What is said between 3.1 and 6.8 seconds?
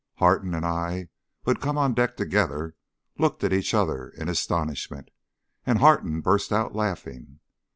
looked at each other in astonishment, and Harton burst out